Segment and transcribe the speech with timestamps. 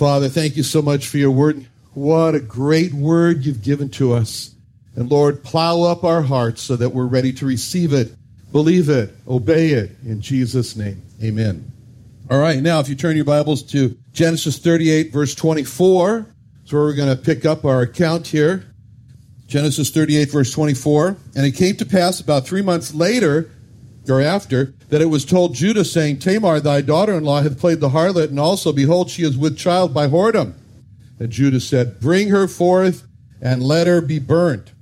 [0.00, 1.66] Father, thank you so much for your word.
[1.92, 4.54] What a great word you've given to us.
[4.96, 8.10] And Lord, plow up our hearts so that we're ready to receive it,
[8.50, 9.90] believe it, obey it.
[10.02, 11.70] In Jesus' name, amen.
[12.30, 16.26] All right, now if you turn your Bibles to Genesis 38, verse 24,
[16.60, 18.64] that's where we're going to pick up our account here.
[19.48, 21.14] Genesis 38, verse 24.
[21.36, 23.50] And it came to pass about three months later
[24.10, 27.80] or after, that it was told Judah, saying, Tamar, thy daughter in law, hath played
[27.80, 30.54] the harlot, and also, behold, she is with child by whoredom.
[31.18, 33.06] And Judah said, Bring her forth,
[33.40, 34.72] and let her be burnt.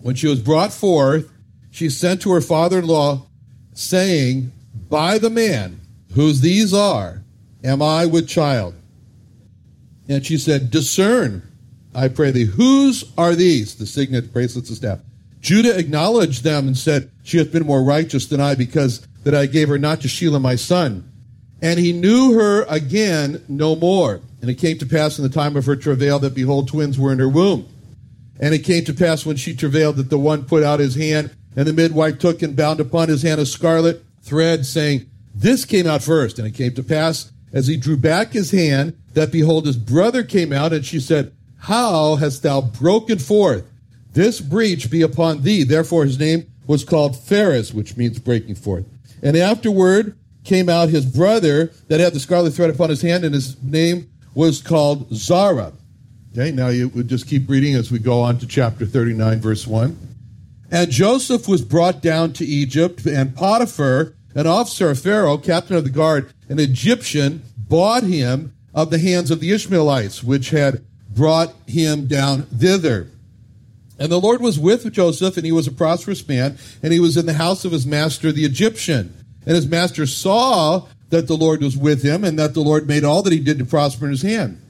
[0.00, 1.30] When she was brought forth,
[1.70, 3.26] she sent to her father in law,
[3.74, 4.52] saying,
[4.88, 5.80] By the man
[6.14, 7.22] whose these are,
[7.62, 8.74] am I with child.
[10.08, 11.42] And she said, Discern,
[11.94, 13.76] I pray thee, whose are these?
[13.76, 15.00] The signet, bracelets, and staff.
[15.40, 19.46] Judah acknowledged them and said, She hath been more righteous than I, because that I
[19.46, 21.10] gave her not to Shelah my son.
[21.62, 24.20] And he knew her again no more.
[24.40, 27.12] And it came to pass in the time of her travail that, behold, twins were
[27.12, 27.68] in her womb.
[28.38, 31.30] And it came to pass when she travailed that the one put out his hand,
[31.54, 35.86] and the midwife took and bound upon his hand a scarlet thread, saying, This came
[35.86, 36.38] out first.
[36.38, 40.22] And it came to pass, as he drew back his hand, that behold, his brother
[40.22, 43.69] came out, and she said, How hast thou broken forth?
[44.12, 45.62] This breach be upon thee.
[45.62, 48.84] Therefore his name was called Pharez, which means breaking forth.
[49.22, 53.34] And afterward came out his brother that had the scarlet thread upon his hand, and
[53.34, 55.72] his name was called Zara.
[56.32, 59.66] Okay, now you would just keep reading as we go on to chapter 39, verse
[59.66, 59.96] 1.
[60.70, 65.82] And Joseph was brought down to Egypt, and Potiphar, an officer of Pharaoh, captain of
[65.84, 71.52] the guard, an Egyptian, bought him of the hands of the Ishmaelites, which had brought
[71.66, 73.08] him down thither.
[74.00, 77.18] And the Lord was with Joseph, and he was a prosperous man, and he was
[77.18, 79.14] in the house of his master, the Egyptian.
[79.44, 83.04] And his master saw that the Lord was with him, and that the Lord made
[83.04, 84.60] all that he did to prosper in his hand.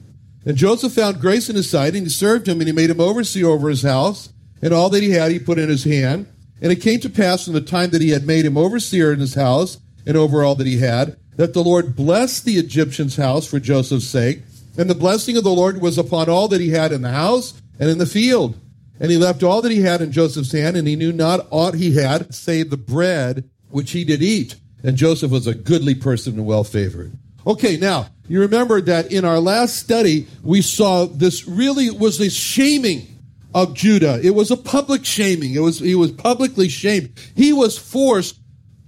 [0.45, 2.99] And Joseph found grace in his sight, and he served him, and he made him
[2.99, 6.27] overseer over his house, and all that he had he put in his hand.
[6.61, 9.19] And it came to pass from the time that he had made him overseer in
[9.19, 13.47] his house, and over all that he had, that the Lord blessed the Egyptian's house
[13.47, 14.41] for Joseph's sake.
[14.77, 17.53] And the blessing of the Lord was upon all that he had in the house
[17.79, 18.57] and in the field.
[18.99, 21.73] And he left all that he had in Joseph's hand, and he knew not aught
[21.73, 24.55] he had save the bread which he did eat.
[24.83, 27.17] And Joseph was a goodly person and well favored.
[27.45, 32.29] Okay, now, you remember that in our last study, we saw this really was a
[32.29, 33.07] shaming
[33.53, 34.19] of Judah.
[34.23, 35.53] It was a public shaming.
[35.55, 37.11] It was, he was publicly shamed.
[37.35, 38.39] He was forced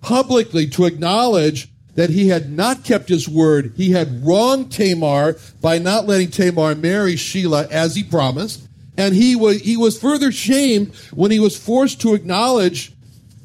[0.02, 3.74] publicly to acknowledge that he had not kept his word.
[3.76, 8.68] He had wronged Tamar by not letting Tamar marry Shelah as he promised.
[8.98, 12.94] And he was, he was further shamed when he was forced to acknowledge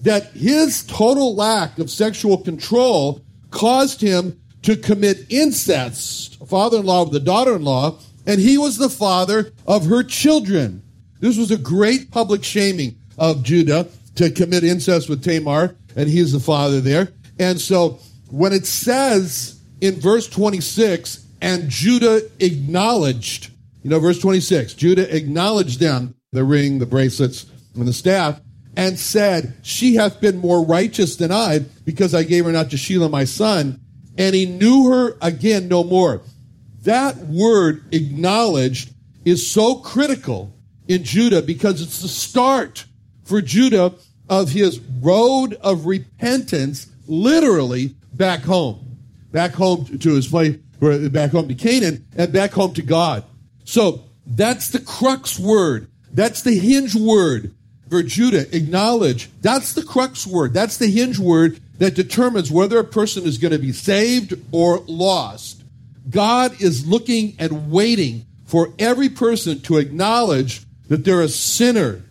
[0.02, 7.20] that his total lack of sexual control caused him to commit incest, father-in-law with the
[7.20, 10.82] daughter-in-law, and he was the father of her children.
[11.20, 16.32] This was a great public shaming of Judah to commit incest with Tamar, and he's
[16.32, 17.08] the father there.
[17.38, 17.98] And so
[18.30, 23.50] when it says in verse 26, and Judah acknowledged,
[23.82, 28.40] you know, verse 26 Judah acknowledged them, the ring, the bracelets, and the staff,
[28.76, 32.76] and said, She hath been more righteous than I, because I gave her not to
[32.76, 33.80] Shelah my son.
[34.16, 36.22] And he knew her again no more.
[36.82, 38.92] That word acknowledged
[39.24, 40.54] is so critical
[40.88, 42.84] in Judah because it's the start
[43.24, 43.94] for Judah
[44.28, 48.96] of his road of repentance, literally back home.
[49.30, 53.24] Back home to his place, back home to Canaan, and back home to God.
[53.68, 55.90] So that's the crux word.
[56.10, 57.54] That's the hinge word
[57.90, 58.56] for Judah.
[58.56, 59.28] Acknowledge.
[59.42, 60.54] That's the crux word.
[60.54, 64.78] That's the hinge word that determines whether a person is going to be saved or
[64.86, 65.62] lost.
[66.08, 72.02] God is looking and waiting for every person to acknowledge that they're a sinner.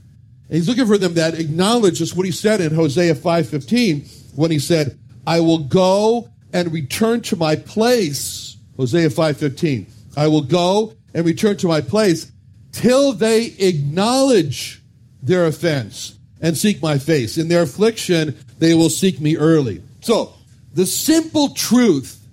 [0.50, 4.06] And he's looking for them that acknowledge just what he said in Hosea 5:15
[4.36, 4.96] when he said,
[5.26, 9.88] "I will go and return to my place." Hosea 5:15.
[10.16, 12.32] I will go and return to my place
[12.72, 14.84] till they acknowledge
[15.24, 17.40] their offense and seek my face.
[17.40, 19.82] In their affliction, they will seek me early.
[20.02, 20.34] So,
[20.76, 22.24] the simple truth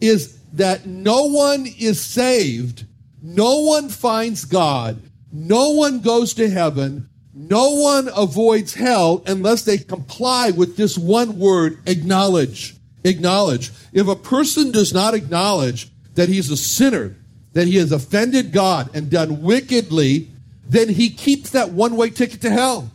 [0.00, 2.84] is that no one is saved,
[3.22, 5.00] no one finds God,
[5.30, 11.38] no one goes to heaven, no one avoids hell unless they comply with this one
[11.38, 12.74] word acknowledge.
[13.04, 13.70] Acknowledge.
[13.92, 17.14] If a person does not acknowledge that he's a sinner,
[17.54, 20.28] that he has offended God and done wickedly,
[20.68, 22.90] then he keeps that one way ticket to hell.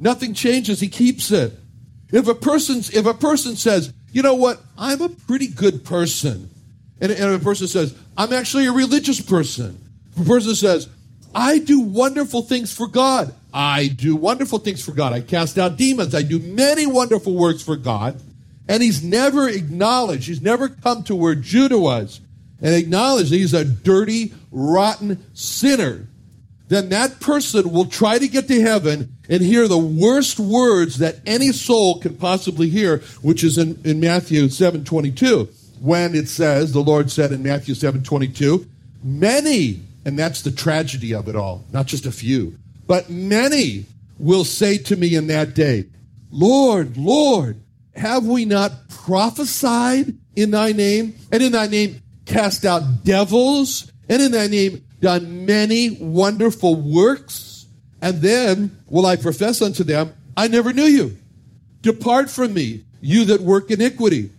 [0.00, 1.52] Nothing changes, he keeps it.
[2.10, 6.50] If a person's if a person says, you know what, I'm a pretty good person,
[7.00, 9.78] and, and a person says, I'm actually a religious person.
[10.18, 10.88] A person says,
[11.34, 13.34] I do wonderful things for God.
[13.52, 15.12] I do wonderful things for God.
[15.12, 16.14] I cast out demons.
[16.14, 18.20] I do many wonderful works for God.
[18.66, 22.20] And he's never acknowledged, he's never come to where Judah was
[22.60, 26.08] and acknowledge that he's a dirty, rotten sinner
[26.68, 31.16] then that person will try to get to heaven and hear the worst words that
[31.26, 35.48] any soul can possibly hear, which is in, in Matthew 7.22,
[35.80, 38.66] when it says, the Lord said in Matthew 7.22,
[39.02, 43.86] many, and that's the tragedy of it all, not just a few, but many
[44.18, 45.86] will say to me in that day,
[46.30, 47.60] Lord, Lord,
[47.94, 54.22] have we not prophesied in thy name, and in thy name cast out devils, and
[54.22, 57.66] in thy name done many wonderful works,
[58.00, 61.16] and then will I profess unto them, I never knew you.
[61.82, 64.30] Depart from me, you that work iniquity.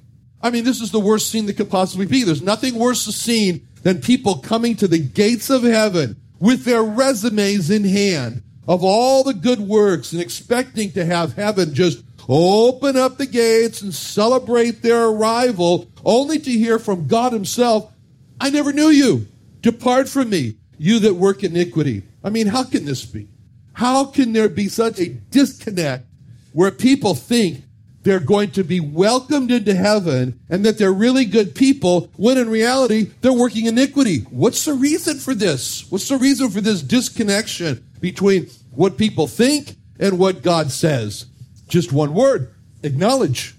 [0.41, 2.23] I mean, this is the worst scene that could possibly be.
[2.23, 6.83] There's nothing worse a scene than people coming to the gates of heaven with their
[6.83, 12.95] resumes in hand of all the good works and expecting to have heaven just open
[12.95, 17.91] up the gates and celebrate their arrival, only to hear from God Himself,
[18.39, 19.27] I never knew you.
[19.61, 22.03] Depart from me, you that work iniquity.
[22.23, 23.27] I mean, how can this be?
[23.73, 26.05] How can there be such a disconnect
[26.53, 27.63] where people think
[28.03, 32.49] they're going to be welcomed into heaven and that they're really good people when in
[32.49, 34.19] reality they're working iniquity?
[34.29, 35.89] What's the reason for this?
[35.91, 41.25] What's the reason for this disconnection between what people think and what God says?
[41.69, 43.55] Just one word acknowledge.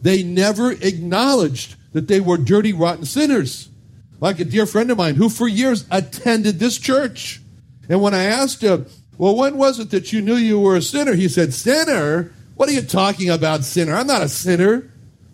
[0.00, 3.68] They never acknowledged that they were dirty, rotten sinners
[4.22, 7.40] like a dear friend of mine who for years attended this church.
[7.88, 8.86] And when I asked him,
[9.18, 11.14] well, when was it that you knew you were a sinner?
[11.14, 12.32] He said, Sinner?
[12.54, 13.94] What are you talking about, sinner?
[13.94, 14.88] I'm not a sinner.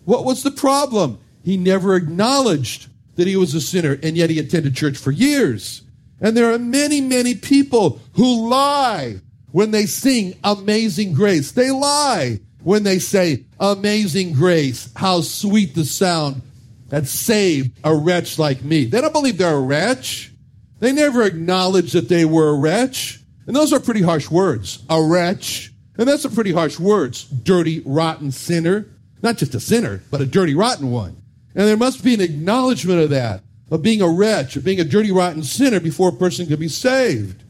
[0.05, 1.19] What was the problem?
[1.43, 5.83] He never acknowledged that he was a sinner, and yet he attended church for years.
[6.19, 11.51] And there are many, many people who lie when they sing Amazing Grace.
[11.51, 16.41] They lie when they say, Amazing Grace, how sweet the sound
[16.89, 18.85] that saved a wretch like me.
[18.85, 20.31] They don't believe they're a wretch.
[20.79, 23.19] They never acknowledge that they were a wretch.
[23.45, 24.83] And those are pretty harsh words.
[24.89, 25.71] A wretch.
[25.97, 27.25] And that's some pretty harsh words.
[27.25, 28.87] Dirty, rotten sinner.
[29.21, 31.21] Not just a sinner, but a dirty, rotten one.
[31.55, 34.85] And there must be an acknowledgement of that, of being a wretch, of being a
[34.85, 37.43] dirty, rotten sinner before a person can be saved.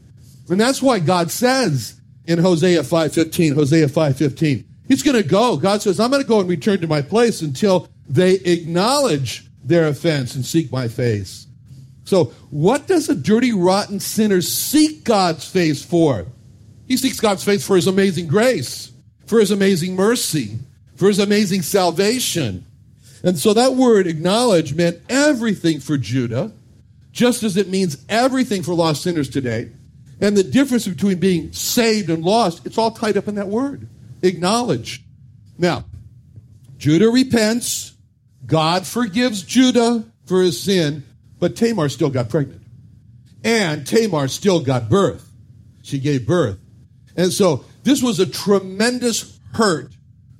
[0.50, 5.56] And that's why God says in Hosea 5.15, Hosea 5.15, He's going to go.
[5.56, 9.86] God says, I'm going to go and return to my place until they acknowledge their
[9.86, 11.46] offense and seek my face.
[12.04, 16.26] So, what does a dirty, rotten sinner seek God's face for?
[16.88, 18.90] He seeks God's face for his amazing grace,
[19.26, 20.58] for his amazing mercy,
[20.96, 22.66] for his amazing salvation.
[23.22, 26.50] And so that word acknowledge meant everything for Judah,
[27.12, 29.70] just as it means everything for lost sinners today.
[30.20, 33.88] And the difference between being saved and lost, it's all tied up in that word
[34.22, 35.02] acknowledge.
[35.58, 35.84] Now,
[36.76, 37.94] Judah repents,
[38.46, 41.04] God forgives Judah for his sin,
[41.38, 42.62] but Tamar still got pregnant.
[43.42, 45.30] And Tamar still got birth.
[45.82, 46.58] She gave birth.
[47.16, 49.92] And so this was a tremendous hurt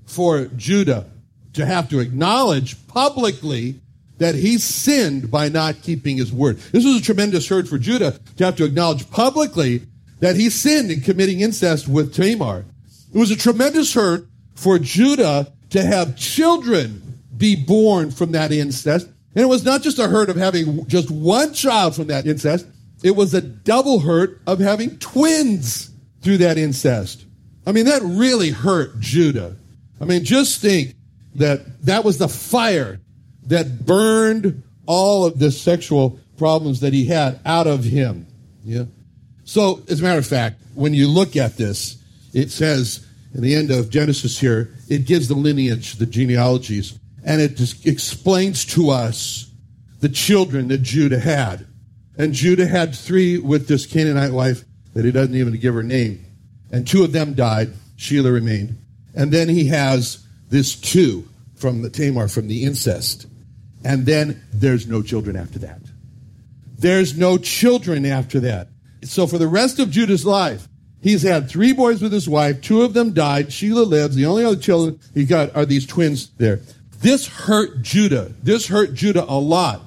[0.05, 1.07] for Judah
[1.55, 3.81] to have to acknowledge publicly
[4.21, 6.59] that he sinned by not keeping his word.
[6.73, 9.83] This was a tremendous hurt for Judah to have to acknowledge publicly
[10.21, 12.67] that he sinned in committing incest with Tamar.
[13.13, 19.07] It was a tremendous hurt for Judah to have children be born from that incest.
[19.35, 22.67] And it was not just a hurt of having just one child from that incest,
[23.03, 27.25] it was a double hurt of having twins through that incest.
[27.67, 29.57] I mean, that really hurt Judah.
[29.99, 30.95] I mean, just think
[31.37, 33.01] that that was the fire
[33.51, 38.27] that burned all of the sexual problems that he had out of him.
[38.65, 38.85] Yeah.
[39.45, 42.03] So, as a matter of fact, when you look at this,
[42.33, 47.41] it says in the end of Genesis here, it gives the lineage, the genealogies, and
[47.41, 49.51] it explains to us
[50.01, 51.67] the children that Judah had.
[52.17, 54.65] And Judah had three with this Canaanite wife
[54.95, 56.25] that he doesn't even give her name.
[56.71, 57.73] And two of them died.
[57.97, 58.79] Shelah remained.
[59.15, 63.27] And then he has this two from the Tamar, from the incest.
[63.85, 65.81] And then there's no children after that.
[66.79, 68.69] There's no children after that.
[69.03, 70.69] So for the rest of Judah's life,
[71.03, 72.61] he's had three boys with his wife.
[72.61, 73.49] Two of them died.
[73.49, 74.17] Shelah lives.
[74.17, 76.61] The only other children he got are these twins there.
[76.99, 78.33] This hurt Judah.
[78.43, 79.83] This hurt Judah a lot.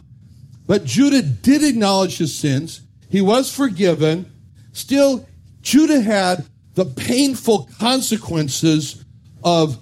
[0.66, 2.82] But Judah did acknowledge his sins.
[3.10, 4.32] He was forgiven.
[4.72, 5.28] Still,
[5.62, 9.04] Judah had the painful consequences
[9.44, 9.78] of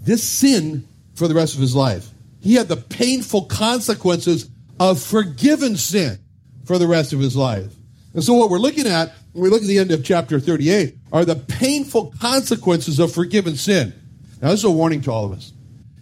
[0.00, 2.08] this sin for the rest of his life.
[2.40, 6.18] He had the painful consequences of forgiven sin
[6.64, 7.74] for the rest of his life.
[8.14, 10.96] And so, what we're looking at when we look at the end of chapter 38
[11.12, 13.92] are the painful consequences of forgiven sin.
[14.40, 15.52] Now, this is a warning to all of us.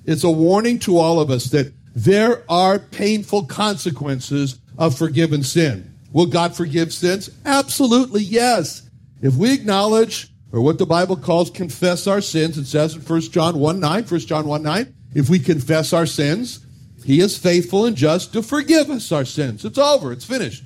[0.07, 5.92] It's a warning to all of us that there are painful consequences of forgiven sin.
[6.12, 7.30] Will God forgive sins?
[7.45, 8.88] Absolutely, yes.
[9.21, 13.21] If we acknowledge, or what the Bible calls confess our sins, it says in 1
[13.23, 16.65] John 1 9, 1 John 1 9, if we confess our sins,
[17.05, 19.65] he is faithful and just to forgive us our sins.
[19.65, 20.65] It's over, it's finished.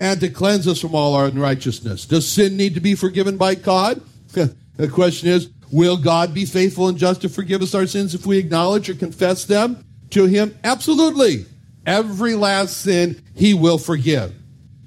[0.00, 2.06] And to cleanse us from all our unrighteousness.
[2.06, 4.00] Does sin need to be forgiven by God?
[4.32, 8.26] the question is, will God be faithful and just to forgive us our sins if
[8.26, 10.56] we acknowledge or confess them to him?
[10.64, 11.46] Absolutely.
[11.86, 14.34] Every last sin he will forgive.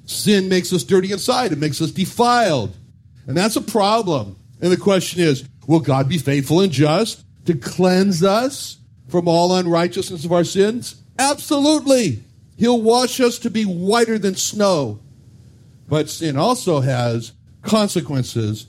[0.05, 2.75] Sin makes us dirty inside, it makes us defiled.
[3.27, 4.37] And that's a problem.
[4.61, 8.77] And the question is, will God be faithful and just to cleanse us
[9.11, 10.95] from all unrighteousness of our sins?
[11.19, 12.23] Absolutely.
[12.57, 14.99] He'll wash us to be whiter than snow.
[15.87, 18.67] But sin also has consequences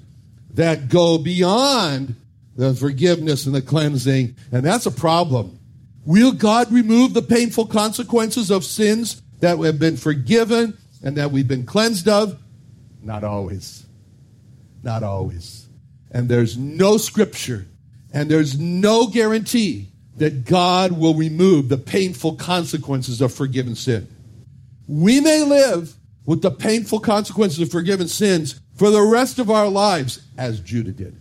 [0.54, 2.16] that go beyond
[2.56, 5.58] the forgiveness and the cleansing, and that's a problem.
[6.04, 11.48] Will God remove the painful consequences of sins that have been forgiven and that we've
[11.48, 12.38] been cleansed of?
[13.00, 13.86] Not always.
[14.82, 15.68] Not always.
[16.10, 17.66] And there's no scripture
[18.12, 24.06] and there's no guarantee that God will remove the painful consequences of forgiven sin.
[24.86, 25.94] We may live
[26.26, 30.92] with the painful consequences of forgiven sins for the rest of our lives, as Judah
[30.92, 31.20] did,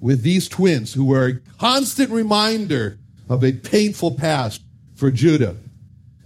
[0.00, 4.62] with these twins who were a constant reminder of a painful past
[4.94, 5.56] for Judah.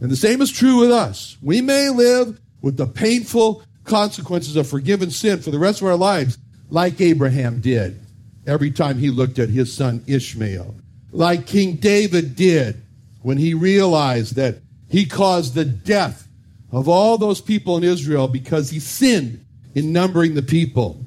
[0.01, 1.37] And the same is true with us.
[1.43, 5.97] We may live with the painful consequences of forgiven sin for the rest of our
[5.97, 6.39] lives,
[6.71, 8.01] like Abraham did
[8.47, 10.75] every time he looked at his son Ishmael,
[11.15, 12.83] like King David did
[13.23, 14.57] when he realized that
[14.89, 16.29] he caused the death
[16.73, 19.45] of all those people in Israel because he sinned
[19.75, 21.07] in numbering the people.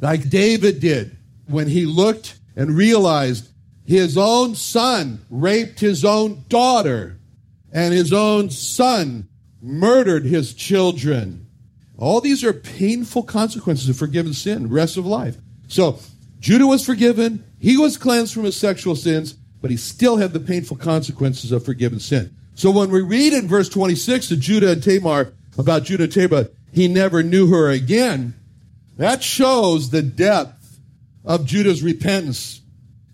[0.00, 3.48] Like David did when he looked and realized
[3.86, 7.18] his own son raped his own daughter
[7.72, 9.28] and his own son
[9.62, 11.46] murdered his children.
[11.96, 15.38] All these are painful consequences of forgiven sin, rest of life.
[15.68, 15.98] So
[16.38, 20.38] Judah was forgiven, he was cleansed from his sexual sins, but he still had the
[20.38, 22.36] painful consequences of forgiven sin.
[22.54, 26.48] So when we read in verse 26 of Judah and Tamar about Judah and Tamar,
[26.74, 28.34] he never knew her again,
[28.98, 30.78] that shows the depth
[31.24, 32.60] of Judah's repentance.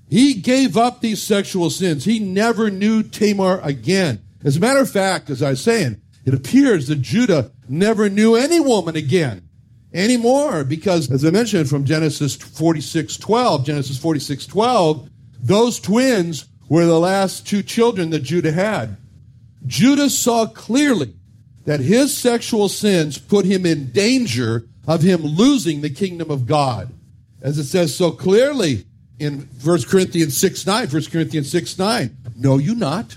[0.09, 2.05] He gave up these sexual sins.
[2.05, 4.21] He never knew Tamar again.
[4.43, 8.35] As a matter of fact, as I was saying, it appears that Judah never knew
[8.35, 9.49] any woman again
[9.93, 15.09] anymore because as I mentioned from Genesis 46:12, Genesis 46:12,
[15.43, 18.97] those twins were the last two children that Judah had.
[19.67, 21.15] Judah saw clearly
[21.65, 26.93] that his sexual sins put him in danger of him losing the kingdom of God.
[27.43, 28.85] As it says so clearly
[29.19, 33.17] in 1 Corinthians 6 9, 1 Corinthians 6 9, know you not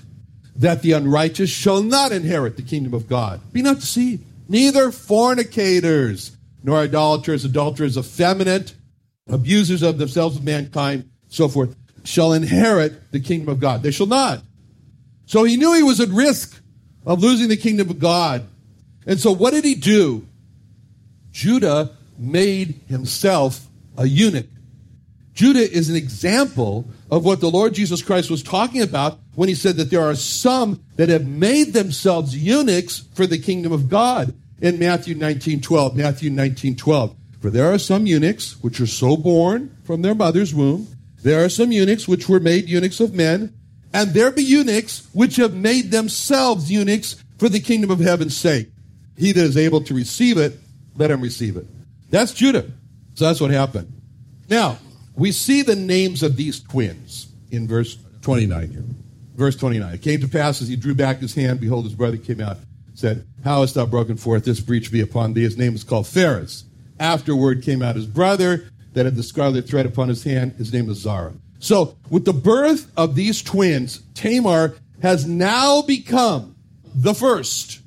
[0.56, 3.42] that the unrighteous shall not inherit the kingdom of God.
[3.52, 4.24] Be not deceived.
[4.48, 6.32] Neither fornicators,
[6.64, 8.74] nor idolaters, adulterers, effeminate,
[9.28, 13.84] abusers of themselves of mankind, so forth, shall inherit the kingdom of God.
[13.84, 14.42] They shall not.
[15.26, 16.62] So he knew he was at risk
[17.06, 18.46] of losing the kingdom of God.
[19.06, 20.26] And so what did he do?
[21.32, 23.68] Judah made himself
[23.98, 24.48] a eunuch.
[25.34, 29.56] Judah is an example of what the Lord Jesus Christ was talking about when he
[29.56, 34.34] said that there are some that have made themselves eunuchs for the kingdom of God
[34.64, 35.96] in Matthew 19 12.
[35.96, 37.16] Matthew 19 12.
[37.42, 40.88] For there are some eunuchs which are so born from their mother's womb.
[41.22, 43.54] There are some eunuchs which were made eunuchs of men.
[43.94, 48.70] And there be eunuchs which have made themselves eunuchs for the kingdom of heaven's sake.
[49.18, 50.58] He that is able to receive it,
[50.96, 51.68] let him receive it.
[52.10, 52.72] That's Judah.
[53.16, 53.92] So that's what happened.
[54.50, 54.80] Now,
[55.16, 58.84] we see the names of these twins in verse 29 here.
[59.36, 59.94] Verse 29.
[59.94, 62.58] It came to pass as he drew back his hand, behold, his brother came out,
[62.94, 64.46] said, How hast thou broken forth?
[64.46, 65.44] This breach be upon thee.
[65.44, 66.64] His name is called Pharez.
[67.00, 70.54] Afterward came out his brother that had the scarlet thread upon his hand.
[70.54, 71.34] His name was Zara.
[71.60, 76.56] So, with the birth of these twins, Tamar has now become
[76.94, 77.80] the first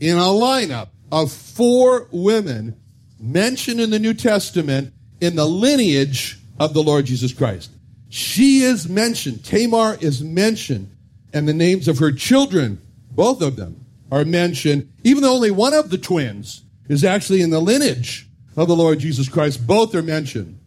[0.00, 2.76] in a lineup of four women
[3.18, 7.70] mentioned in the New Testament in the lineage of the Lord Jesus Christ.
[8.08, 10.90] She is mentioned, Tamar is mentioned,
[11.32, 12.80] and the names of her children,
[13.12, 17.50] both of them, are mentioned, even though only one of the twins is actually in
[17.50, 19.66] the lineage of the Lord Jesus Christ.
[19.66, 20.58] Both are mentioned.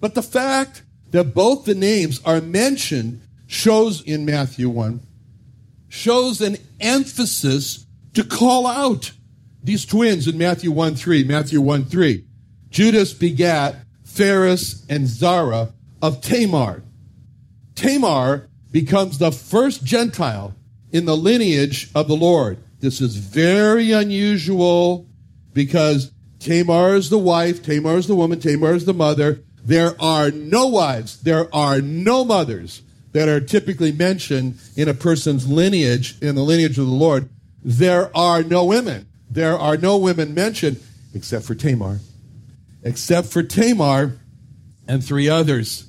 [0.00, 5.00] But the fact that both the names are mentioned shows in Matthew 1,
[5.88, 9.12] shows an emphasis to call out
[9.62, 11.24] these twins in Matthew 1 3.
[11.24, 12.24] Matthew 1 3.
[12.70, 16.82] Judas begat Pharez and Zara of Tamar.
[17.74, 20.54] Tamar becomes the first Gentile
[20.92, 22.58] in the lineage of the Lord.
[22.80, 25.06] This is very unusual
[25.52, 29.42] because Tamar is the wife, Tamar is the woman, Tamar is the mother.
[29.62, 32.82] There are no wives, there are no mothers
[33.12, 37.28] that are typically mentioned in a person's lineage, in the lineage of the Lord.
[37.62, 39.06] There are no women.
[39.28, 40.80] There are no women mentioned
[41.14, 41.98] except for Tamar.
[42.82, 44.16] Except for Tamar
[44.88, 45.86] and three others.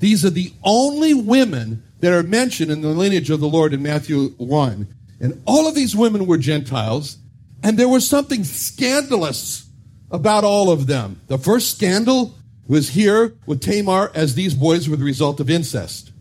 [0.00, 3.82] These are the only women that are mentioned in the lineage of the Lord in
[3.82, 4.88] Matthew 1.
[5.24, 7.16] And all of these women were Gentiles,
[7.62, 9.66] and there was something scandalous
[10.10, 11.18] about all of them.
[11.28, 12.34] The first scandal
[12.68, 16.12] was here with Tamar, as these boys were the result of incest.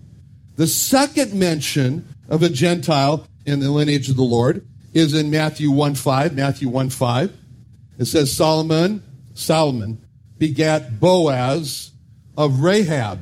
[0.55, 5.69] The second mention of a Gentile in the lineage of the Lord is in Matthew
[5.69, 6.33] 1 5.
[6.33, 7.37] Matthew 1 5.
[7.99, 10.01] It says Solomon, Solomon
[10.37, 11.91] begat Boaz
[12.37, 13.19] of Rahab.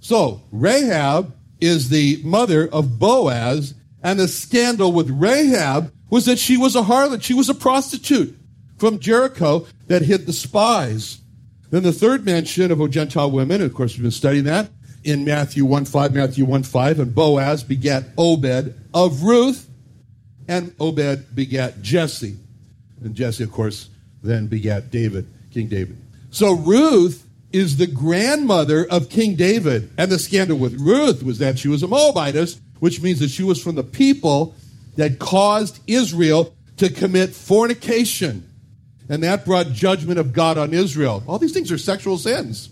[0.00, 6.56] So Rahab is the mother of Boaz, and the scandal with Rahab was that she
[6.56, 7.22] was a harlot.
[7.22, 8.36] She was a prostitute
[8.78, 11.20] from Jericho that hid the spies.
[11.70, 14.70] Then the third mention of Gentile women, of course, we've been studying that
[15.04, 19.68] in Matthew 1 5, Matthew 1 5, and Boaz begat Obed of Ruth,
[20.46, 22.36] and Obed begat Jesse.
[23.02, 23.90] And Jesse, of course,
[24.22, 25.98] then begat David, King David.
[26.30, 29.90] So Ruth is the grandmother of King David.
[29.96, 33.42] And the scandal with Ruth was that she was a Moabitess, which means that she
[33.42, 34.54] was from the people
[34.96, 38.44] that caused Israel to commit fornication.
[39.08, 41.22] And that brought judgment of God on Israel.
[41.26, 42.68] All these things are sexual sins.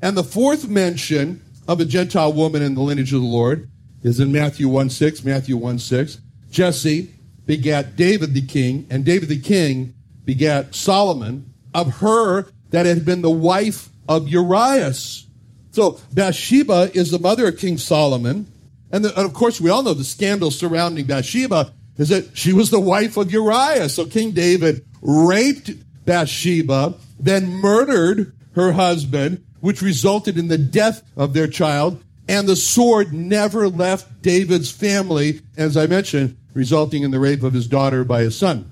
[0.00, 3.68] And the fourth mention of a Gentile woman in the lineage of the Lord
[4.02, 5.24] is in Matthew 1 6.
[5.24, 6.18] Matthew 1 6.
[6.50, 7.10] Jesse
[7.46, 13.22] begat David the king, and David the king begat Solomon of her that had been
[13.22, 15.26] the wife of Urias.
[15.72, 18.46] So Bathsheba is the mother of King Solomon.
[18.94, 22.52] And, the, and, of course, we all know the scandal surrounding Bathsheba is that she
[22.52, 23.88] was the wife of Uriah.
[23.88, 25.72] So King David raped
[26.04, 32.04] Bathsheba, then murdered her husband, which resulted in the death of their child.
[32.28, 37.52] And the sword never left David's family, as I mentioned, resulting in the rape of
[37.52, 38.70] his daughter by his son.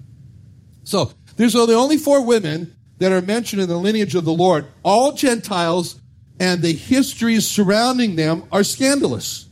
[0.85, 4.67] So there's the only four women that are mentioned in the lineage of the Lord,
[4.85, 6.01] all Gentiles,
[6.39, 9.49] and the histories surrounding them are scandalous.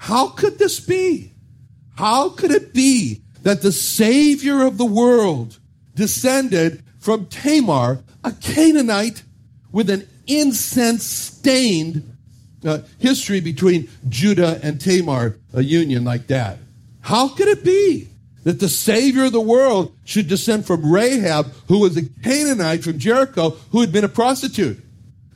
[0.00, 1.30] How could this be?
[1.94, 5.58] How could it be that the Savior of the world
[5.94, 9.22] descended from Tamar, a Canaanite
[9.70, 12.16] with an incense stained
[12.64, 16.56] uh, history between Judah and Tamar, a union like that?
[17.02, 18.08] How could it be?
[18.42, 22.98] that the Savior of the world should descend from Rahab, who was a Canaanite from
[22.98, 24.82] Jericho, who had been a prostitute.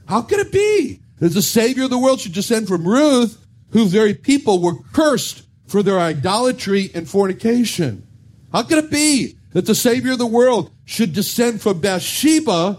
[0.09, 3.44] How could it be that the Savior of the world should descend from Ruth,
[3.75, 8.07] whose very people were cursed for their idolatry and fornication?
[8.53, 12.79] How could it be that the Savior of the world should descend from Bathsheba,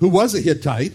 [0.00, 0.94] who was a Hittite,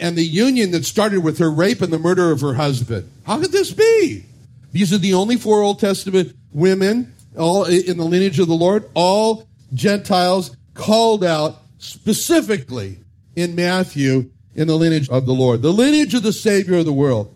[0.00, 3.10] and the union that started with her rape and the murder of her husband?
[3.26, 4.24] How could this be?
[4.72, 8.88] These are the only four Old Testament women all in the lineage of the Lord,
[8.94, 12.98] all Gentiles called out specifically
[13.36, 16.92] in Matthew in the lineage of the Lord, the lineage of the Savior of the
[16.92, 17.34] world.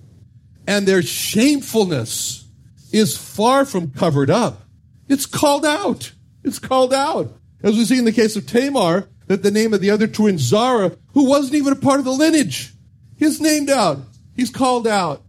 [0.67, 2.47] And their shamefulness
[2.93, 4.63] is far from covered up.
[5.09, 6.13] It's called out.
[6.45, 7.33] It's called out.
[7.63, 10.39] As we see in the case of Tamar, that the name of the other twin,
[10.39, 12.73] Zara, who wasn't even a part of the lineage,
[13.17, 13.99] he's named out.
[14.37, 15.23] He's called out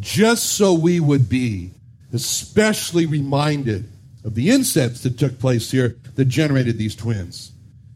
[0.00, 1.70] just so we would be
[2.12, 3.88] especially reminded
[4.24, 7.52] of the incense that took place here that generated these twins.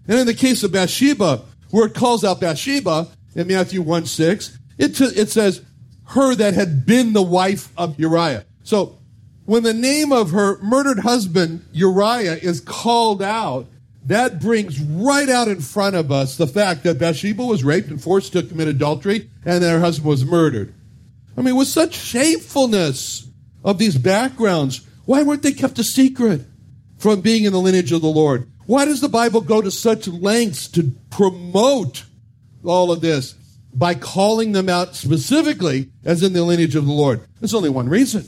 [0.07, 4.59] And in the case of Bathsheba, where it calls out Bathsheba in Matthew 1 6,
[4.79, 5.63] it, t- it says,
[6.09, 8.45] her that had been the wife of Uriah.
[8.63, 8.99] So
[9.45, 13.67] when the name of her murdered husband, Uriah, is called out,
[14.07, 18.03] that brings right out in front of us the fact that Bathsheba was raped and
[18.03, 20.73] forced to commit adultery and that her husband was murdered.
[21.37, 23.29] I mean, with such shamefulness
[23.63, 26.43] of these backgrounds, why weren't they kept a secret
[26.97, 28.51] from being in the lineage of the Lord?
[28.67, 32.05] Why does the Bible go to such lengths to promote
[32.65, 33.35] all of this
[33.79, 37.21] by calling them out specifically as in the lineage of the Lord?
[37.39, 38.27] There's only one reason.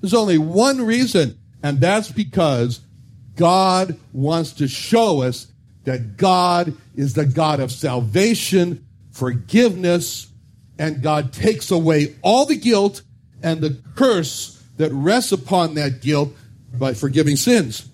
[0.00, 2.80] There's only one reason, and that's because
[3.34, 5.52] God wants to show us
[5.84, 10.28] that God is the God of salvation, forgiveness,
[10.78, 13.02] and God takes away all the guilt
[13.42, 16.30] and the curse that rests upon that guilt
[16.74, 17.88] by forgiving sins.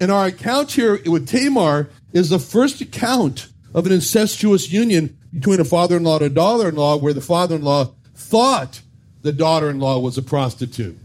[0.00, 5.60] And our account here with Tamar is the first account of an incestuous union between
[5.60, 8.80] a father in law and a daughter in law, where the father in law thought
[9.22, 10.98] the daughter in law was a prostitute.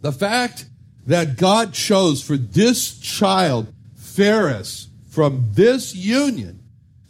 [0.00, 0.66] The fact
[1.06, 6.62] that God chose for this child, Phares, from this union,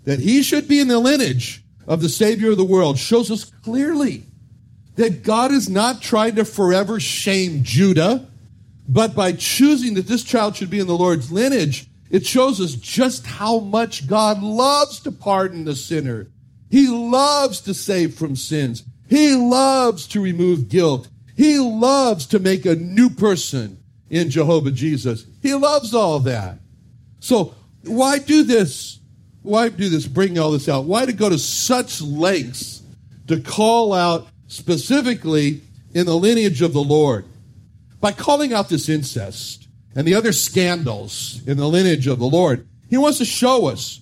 [0.05, 3.45] that he should be in the lineage of the Savior of the world, shows us
[3.45, 4.25] clearly
[4.97, 8.29] that God is not trying to forever shame Judah,
[8.89, 12.75] but by choosing that this child should be in the Lord's lineage, it shows us
[12.75, 16.27] just how much God loves to pardon the sinner.
[16.70, 18.85] He loves to save from sins.
[19.09, 21.09] He loves to remove guilt.
[21.37, 25.26] He loves to make a new person in Jehovah Jesus.
[25.42, 26.59] He loves all that.
[27.18, 27.54] So
[27.85, 29.00] why do this?
[29.42, 30.06] Why do this?
[30.06, 30.85] Bring all this out.
[30.85, 32.83] Why to go to such lengths
[33.26, 35.62] to call out specifically
[35.94, 37.24] in the lineage of the Lord?
[38.00, 42.68] By calling out this incest and the other scandals in the lineage of the Lord,
[42.88, 44.00] he wants to show us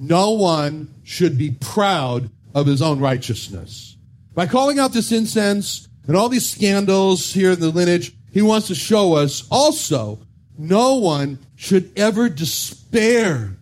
[0.00, 3.96] no one should be proud of his own righteousness.
[4.34, 8.68] By calling out this incense and all these scandals here in the lineage, he wants
[8.68, 10.20] to show us also
[10.58, 13.56] no one should ever despair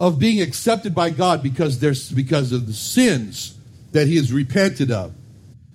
[0.00, 3.58] of being accepted by God because there's because of the sins
[3.92, 5.12] that he has repented of.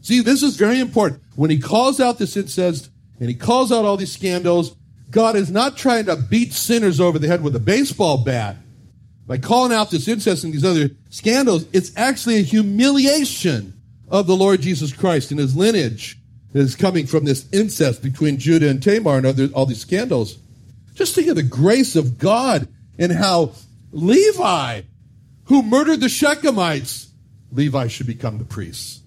[0.01, 1.21] See, this is very important.
[1.35, 4.75] When he calls out this incest and he calls out all these scandals,
[5.11, 8.57] God is not trying to beat sinners over the head with a baseball bat.
[9.25, 13.73] By calling out this incest and these other scandals, it's actually a humiliation
[14.09, 16.17] of the Lord Jesus Christ and his lineage
[16.53, 20.37] is coming from this incest between Judah and Tamar and other, all these scandals.
[20.93, 22.67] Just think of the grace of God
[22.99, 23.53] and how
[23.91, 24.81] Levi,
[25.45, 27.07] who murdered the Shechemites,
[27.51, 29.01] Levi should become the priest.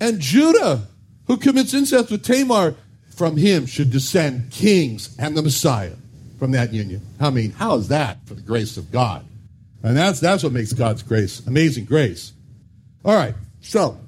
[0.00, 0.86] And Judah,
[1.26, 2.74] who commits incest with Tamar,
[3.14, 5.94] from him should descend kings and the Messiah
[6.38, 7.02] from that union.
[7.18, 9.27] I mean, how is that for the grace of God?
[9.82, 12.32] And that's, that's what makes God's grace amazing grace.
[13.04, 13.98] All right, so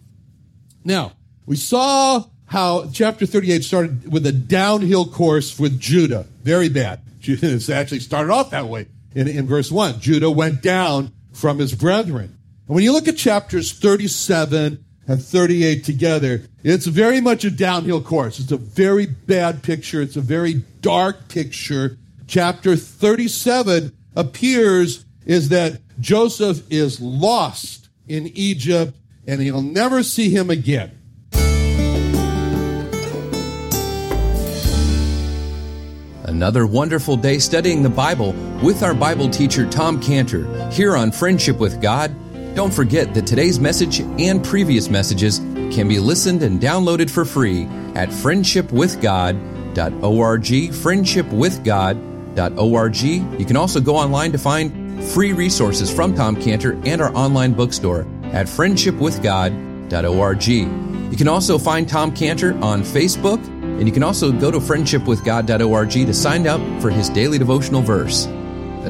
[0.84, 1.12] now
[1.46, 6.26] we saw how chapter 38 started with a downhill course with Judah.
[6.42, 7.00] Very bad.
[7.22, 10.00] It actually started off that way in, in verse 1.
[10.00, 12.36] Judah went down from his brethren.
[12.66, 18.00] And when you look at chapters 37 and 38 together, it's very much a downhill
[18.02, 18.40] course.
[18.40, 20.00] It's a very bad picture.
[20.00, 21.98] It's a very dark picture.
[22.26, 28.92] Chapter 37 appears is that Joseph is lost in Egypt
[29.28, 30.90] and he'll never see him again.
[36.24, 41.60] Another wonderful day studying the Bible with our Bible teacher Tom Cantor here on Friendship
[41.60, 42.12] with God.
[42.56, 47.66] Don't forget that today's message and previous messages can be listened and downloaded for free
[47.94, 53.40] at friendshipwithgod.org, friendshipwithgod.org.
[53.40, 57.52] You can also go online to find free resources from Tom Cantor and our online
[57.52, 60.46] bookstore at friendshipwithgod.org.
[60.46, 65.90] You can also find Tom Cantor on Facebook and you can also go to friendshipwithgod.org
[65.90, 68.26] to sign up for his daily devotional verse.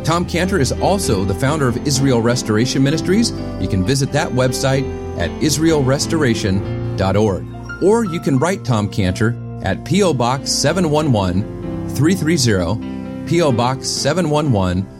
[0.04, 3.32] Tom Cantor is also the founder of Israel Restoration Ministries.
[3.60, 4.84] You can visit that website
[5.18, 7.82] at israelrestoration.org.
[7.82, 10.14] Or you can write Tom Cantor at P.O.
[10.14, 13.52] Box 711 330, P.O.
[13.52, 14.99] Box 711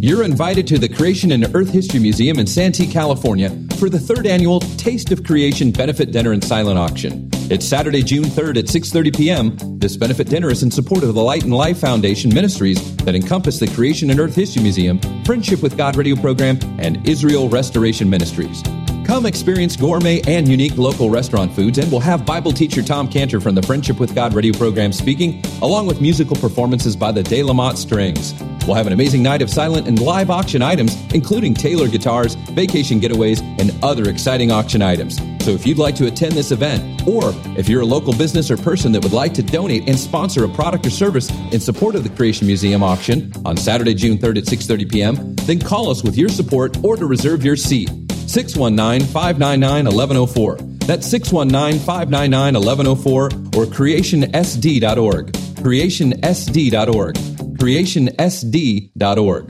[0.00, 4.28] You're invited to the Creation and Earth History Museum in Santee, California for the third
[4.28, 7.28] annual Taste of Creation benefit dinner and silent auction.
[7.50, 9.56] It's Saturday, June 3rd at 6:30 p.m.
[9.80, 13.58] This benefit dinner is in support of the Light and Life Foundation ministries that encompass
[13.58, 18.62] the Creation and Earth History Museum, Friendship with God radio program, and Israel Restoration Ministries.
[19.04, 23.40] Come experience gourmet and unique local restaurant foods, and we'll have Bible teacher Tom Cantor
[23.40, 27.42] from the Friendship with God radio program speaking, along with musical performances by the De
[27.42, 28.32] La Motte Strings.
[28.68, 33.00] We'll have an amazing night of silent and live auction items, including Taylor guitars, vacation
[33.00, 35.16] getaways, and other exciting auction items.
[35.42, 38.58] So if you'd like to attend this event, or if you're a local business or
[38.58, 42.04] person that would like to donate and sponsor a product or service in support of
[42.04, 46.18] the Creation Museum auction on Saturday, June 3rd at 6:30 p.m., then call us with
[46.18, 47.88] your support or to reserve your seat.
[47.88, 50.86] 619-599-1104.
[50.86, 53.30] That's 619-599-1104 or
[53.64, 55.32] creationsd.org.
[55.32, 57.37] creationsd.org.
[57.58, 59.46] creationsd.org.